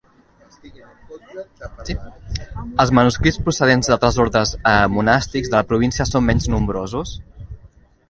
[1.65, 4.57] Els manuscrits procedents d'altres ordes
[4.97, 7.19] monàstics de la província són menys nombrosos.